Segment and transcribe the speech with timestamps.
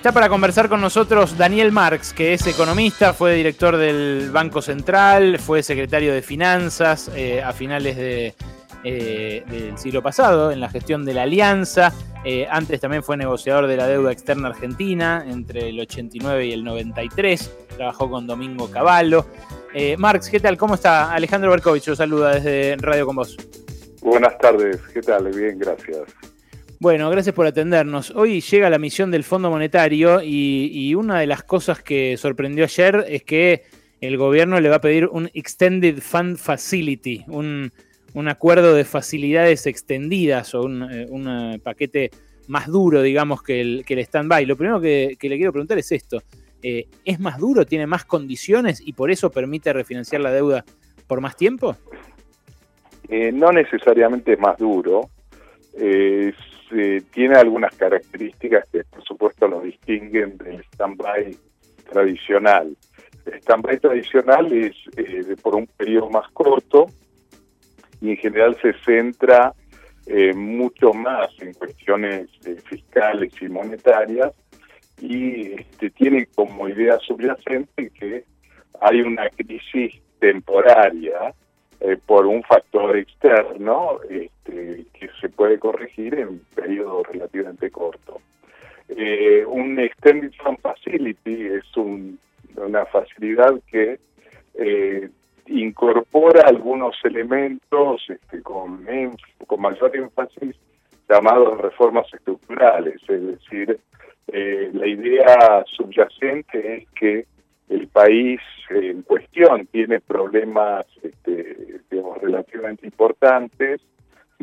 [0.00, 5.38] Está para conversar con nosotros Daniel Marx, que es economista, fue director del Banco Central,
[5.38, 11.12] fue secretario de Finanzas eh, a finales eh, del siglo pasado en la gestión de
[11.12, 11.92] la Alianza.
[12.24, 16.64] Eh, antes también fue negociador de la deuda externa argentina entre el 89 y el
[16.64, 17.66] 93.
[17.76, 19.26] Trabajó con Domingo Cavallo.
[19.98, 20.56] Marx, ¿qué tal?
[20.56, 21.12] ¿Cómo está?
[21.12, 23.36] Alejandro Berkovich lo saluda desde Radio con Vos.
[24.00, 25.28] Buenas tardes, ¿qué tal?
[25.28, 26.04] Bien, gracias.
[26.82, 28.10] Bueno, gracias por atendernos.
[28.16, 33.04] Hoy llega la misión del Fondo Monetario y, una de las cosas que sorprendió ayer
[33.06, 33.64] es que
[34.00, 37.70] el gobierno le va a pedir un Extended Fund Facility, un,
[38.26, 42.12] acuerdo de facilidades extendidas o un, eh, eh, paquete
[42.48, 44.46] más duro, digamos, que el, que el stand-by.
[44.46, 46.22] Lo primero que, le quiero preguntar es esto.
[46.62, 50.64] Eh, ¿Es más duro, tiene más condiciones y por eso permite refinanciar la deuda
[51.06, 51.76] por más tiempo?
[53.34, 55.10] no necesariamente es más duro.
[55.74, 56.32] Eh,
[57.12, 61.36] tiene algunas características que por supuesto lo distinguen del stand-by
[61.90, 62.76] tradicional.
[63.26, 66.86] El stand-by tradicional es eh, por un periodo más corto
[68.00, 69.52] y en general se centra
[70.06, 72.28] eh, mucho más en cuestiones
[72.64, 74.32] fiscales y monetarias
[75.00, 78.24] y este, tiene como idea subyacente que
[78.80, 81.34] hay una crisis temporaria
[82.06, 88.20] por un factor externo este, que se puede corregir en un periodo relativamente corto.
[88.88, 94.00] Eh, un Extended Fund Facility es una facilidad que
[94.54, 95.08] eh,
[95.46, 98.84] incorpora algunos elementos este, con,
[99.46, 100.56] con mayor énfasis
[101.08, 103.78] llamados reformas estructurales, es decir,
[104.28, 107.26] eh, la idea subyacente es que
[107.70, 111.80] el país en cuestión tiene problemas este,
[112.20, 113.80] relativamente importantes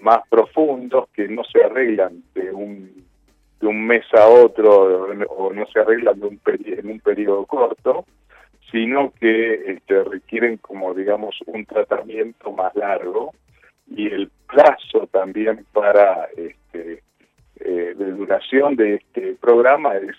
[0.00, 3.04] más profundos que no se arreglan de un,
[3.60, 8.04] de un mes a otro o no se arreglan de un en un periodo corto,
[8.70, 13.32] sino que este, requieren como digamos un tratamiento más largo
[13.88, 17.02] y el plazo también para este,
[17.68, 20.14] eh, de duración de este programa es,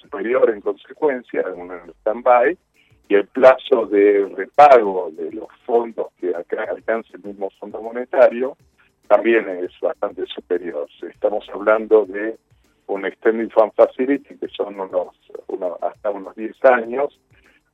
[0.00, 2.56] superior en consecuencia a un stand-by
[3.08, 8.56] y el plazo de repago de los fondos que alcanza el mismo Fondo Monetario
[9.08, 10.88] también es bastante superior.
[11.02, 12.36] Estamos hablando de
[12.86, 15.16] un Extended Fund Facility que son unos,
[15.80, 17.18] hasta unos 10 años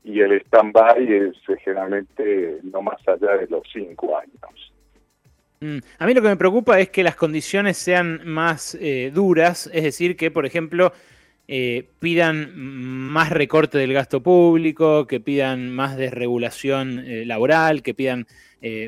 [0.05, 4.72] y el stand-by es generalmente no más allá de los 5 años.
[5.60, 9.69] Mm, a mí lo que me preocupa es que las condiciones sean más eh, duras,
[9.72, 10.92] es decir, que por ejemplo
[11.48, 18.26] eh, pidan más recorte del gasto público, que pidan más desregulación eh, laboral, que pidan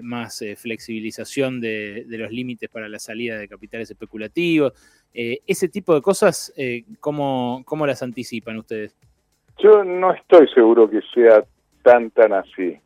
[0.02, 4.72] más flexibilización de, los límites para la salida de capitales especulativos.
[5.12, 6.52] ese tipo de cosas,
[6.98, 8.96] ¿cómo, ¿cómo las anticipan ustedes?
[9.62, 11.44] Yo no estoy seguro que sea
[11.84, 12.80] tan, tan así.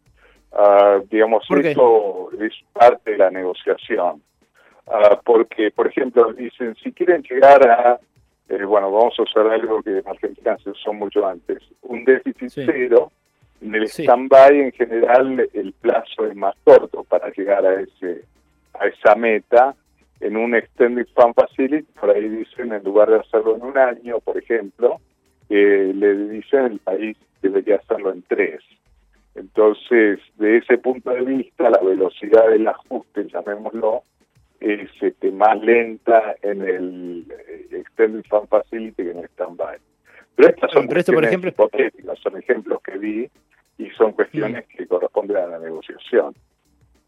[0.56, 4.22] Ah, digamos, esto es parte de la negociación.
[4.86, 8.00] Ah, porque, por ejemplo, dicen, si quieren llegar a
[8.48, 12.50] eh, bueno, vamos a usar algo que en Argentina se usó mucho antes, un déficit
[12.54, 13.10] cero,
[13.62, 18.24] en el stand-by en general el plazo es más corto para llegar a ese
[18.74, 19.74] a esa meta.
[20.20, 24.20] En un Extended Fund Facility, por ahí dicen, en lugar de hacerlo en un año,
[24.20, 25.00] por ejemplo,
[25.50, 28.62] eh, le dicen el país debería hacerlo en tres.
[29.34, 34.02] Entonces, de ese punto de vista, la velocidad del ajuste, llamémoslo,
[34.60, 39.78] es este, más lenta en el eh, Extended Fund Facility que en el Standby.
[40.36, 41.50] Pero estas son por ejemplo...
[41.50, 43.28] hipotéticas, son ejemplos que vi
[43.78, 46.34] y son cuestiones que corresponden a la negociación.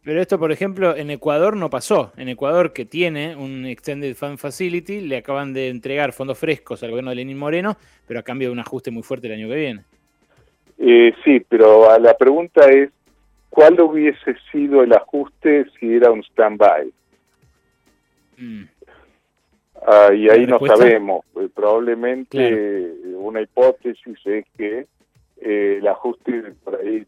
[0.03, 2.13] Pero esto, por ejemplo, en Ecuador no pasó.
[2.17, 6.91] En Ecuador, que tiene un Extended Fund Facility, le acaban de entregar fondos frescos al
[6.91, 7.77] gobierno de Lenín Moreno,
[8.07, 9.85] pero a cambio de un ajuste muy fuerte el año que viene.
[10.79, 12.91] Eh, sí, pero la pregunta es,
[13.49, 16.93] ¿cuál hubiese sido el ajuste si era un stand-by?
[18.37, 18.65] Mm.
[19.87, 21.25] Ah, y ahí no sabemos.
[21.33, 24.87] Pues, probablemente una hipótesis es que
[25.41, 27.07] eh, el ajuste por ahí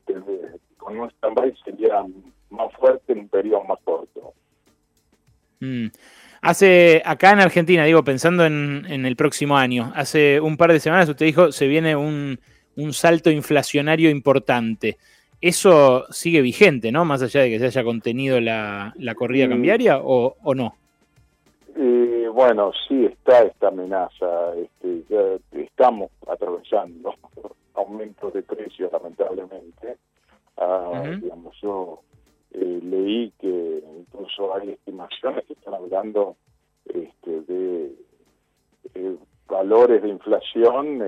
[0.76, 2.04] con un stand-by sería
[2.50, 4.32] más fuerte en un periodo más corto.
[5.60, 5.88] Mm.
[6.40, 11.08] Hace, acá en Argentina, digo, pensando en, el próximo año, hace un par de semanas
[11.08, 12.38] usted dijo, se viene un,
[12.78, 14.96] un salto inflacionario importante.
[15.40, 17.04] ¿Eso sigue vigente, no?
[17.04, 19.50] Más allá de que se haya contenido la, la corrida mm.
[19.50, 20.75] cambiaria o, o no?
[21.76, 24.54] Eh, bueno, sí está esta amenaza.
[24.56, 27.14] Este, estamos atravesando
[27.75, 29.96] aumentos de precios, lamentablemente.
[30.56, 32.00] Ah, digamos, yo
[32.52, 36.36] eh, leí que incluso hay estimaciones que están hablando
[36.86, 37.92] este, de
[39.48, 41.02] valores de inflación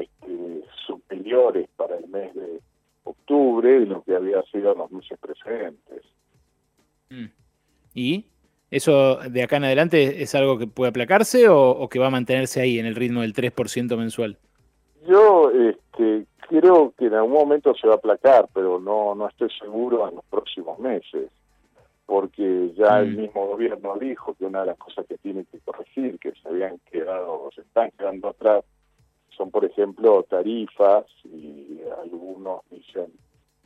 [1.30, 2.60] superiores para el mes de
[3.04, 6.04] octubre de lo que había sido en los meses precedentes.
[7.10, 7.26] Mm.
[7.94, 8.26] ¿Y
[8.70, 12.60] eso de acá en adelante es algo que puede aplacarse o, que va a mantenerse
[12.60, 14.36] ahí en el ritmo del 3% mensual?
[15.08, 19.50] Yo este, creo que en algún momento se va a aplacar, pero no, no estoy
[19.58, 21.30] seguro en los próximos meses,
[22.06, 23.20] porque ya el mm.
[23.20, 26.78] mismo gobierno dijo que una de las cosas que tiene que corregir, que se habían
[26.90, 28.64] quedado, se están quedando atrás,
[29.36, 33.12] son por ejemplo tarifas y algunos dicen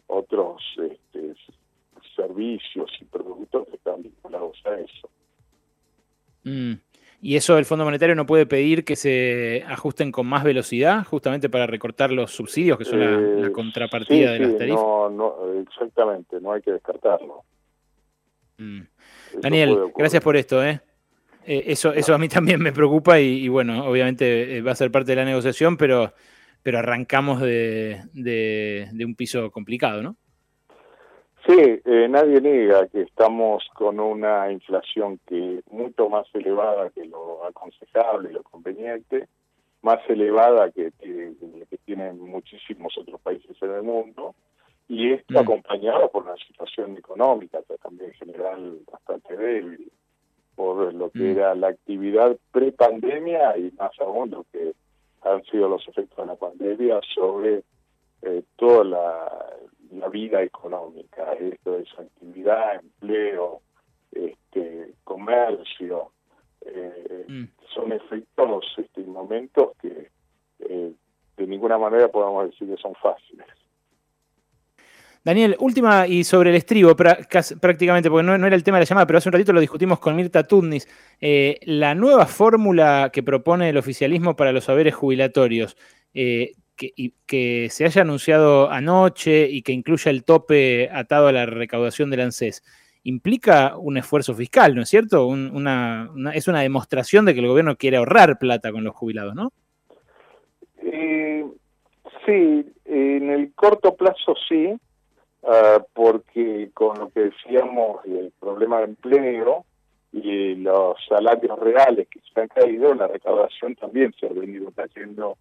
[0.06, 1.34] otros este,
[2.14, 5.08] servicios y productos que están vinculados a eso.
[6.44, 6.74] Mm.
[7.22, 11.48] ¿Y eso el Fondo Monetario no puede pedir que se ajusten con más velocidad, justamente
[11.48, 14.82] para recortar los subsidios, que son la, eh, contrapartida de las tarifas?
[14.82, 17.44] No, no, exactamente, no hay que descartarlo.
[18.58, 18.82] Mm.
[19.40, 20.62] Daniel, gracias por esto.
[20.62, 20.82] ¿eh?
[21.46, 24.90] Eh eso, eso a mí también me preocupa y, bueno, obviamente eh, va a ser
[24.90, 26.12] parte de la negociación, pero,
[26.62, 30.16] pero arrancamos de, de un piso complicado, ¿no?
[31.46, 37.44] Sí, eh, nadie niega que estamos con una inflación que mucho más elevada que lo
[37.44, 39.28] aconsejable y lo conveniente,
[39.82, 41.34] más elevada que, que,
[41.68, 44.34] que tienen muchísimos otros países en el mundo,
[44.88, 45.38] y esto mm.
[45.38, 49.92] acompañado por una situación económica también en general bastante débil,
[50.54, 51.30] por lo que mm.
[51.30, 54.74] era la actividad pre-pandemia y más aún lo que
[55.22, 57.62] han sido los efectos de la pandemia sobre
[58.22, 59.56] eh, toda la,
[59.92, 63.60] la vida económica, esto es actividad, empleo,
[64.12, 66.10] este, comercio,
[66.62, 67.44] eh, mm.
[67.74, 70.10] son efectos este, momentos que
[70.60, 70.92] eh,
[71.36, 73.46] de ninguna manera podemos decir que son fáciles.
[75.24, 79.06] Daniel, última y sobre el estribo, prácticamente, porque no, era el tema de la llamada,
[79.06, 80.86] pero hace un ratito lo discutimos con Mirta Tudnis.
[81.18, 85.78] Eh, la nueva fórmula que propone el oficialismo para los saberes jubilatorios,
[86.12, 86.92] eh, que,
[87.24, 92.20] que, se haya anunciado anoche y que incluya el tope atado a la recaudación del
[92.20, 92.62] ANSES,
[93.04, 95.26] implica un esfuerzo fiscal, ¿no es cierto?
[96.34, 99.52] es una demostración de que el gobierno quiere ahorrar plata con los jubilados, ¿no?
[100.82, 101.44] Eh,
[102.26, 104.74] sí, en el corto plazo sí,
[105.46, 109.64] ah, porque con lo que decíamos, el problema de empleo
[110.12, 115.36] y los salarios reales que se han caído, la recaudación también se ha venido cayendo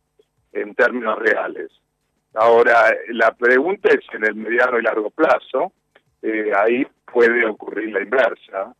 [0.52, 1.70] en términos reales.
[2.34, 5.72] Ahora, la pregunta es en el mediano y largo plazo,
[6.22, 8.74] eh, ahí puede ocurrir la inversa,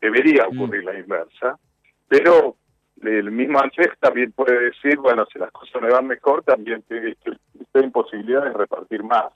[0.00, 0.56] debería mm.
[0.56, 1.58] ocurrir la inversa,
[2.06, 2.56] pero
[3.02, 7.82] el mismo ANSES también puede decir, bueno, si las cosas me van mejor, también estoy
[7.82, 9.32] en posibilidad de repartir más.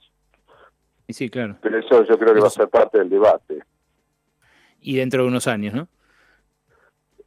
[1.09, 1.57] Sí, claro.
[1.61, 3.63] Pero eso yo creo que va a ser parte del debate.
[4.81, 5.87] Y dentro de unos años, ¿no?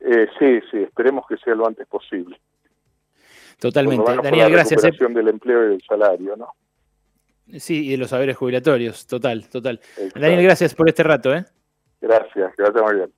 [0.01, 2.41] Eh, sí, sí, esperemos que sea lo antes posible.
[3.59, 4.17] Totalmente.
[4.23, 4.83] Daniel, gracias.
[4.83, 5.15] La eh.
[5.15, 6.55] del empleo y del salario, ¿no?
[7.59, 9.81] Sí, y de los saberes jubilatorios, total, total.
[10.15, 11.45] Daniel, gracias por este rato, ¿eh?
[12.01, 13.13] Gracias, gracias muy bien.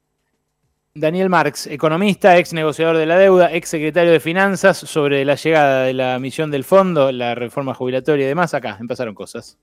[0.95, 5.85] Daniel Marx, economista, ex negociador de la deuda, ex secretario de Finanzas, sobre la llegada
[5.85, 8.55] de la misión del fondo, la reforma jubilatoria y demás.
[8.55, 9.59] Acá, empezaron cosas.